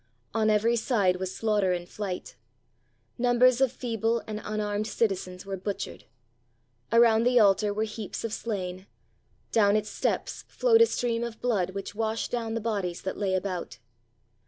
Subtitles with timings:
[0.33, 2.35] On every side was slaughter and flight.
[3.19, 6.05] Numbers of feeble and un armed citizens were butchered.
[6.91, 8.87] Around the altar were heaps of slain;
[9.51, 13.35] down its steps flowed a stream of blood which washed down the bodies that lay
[13.35, 13.77] about.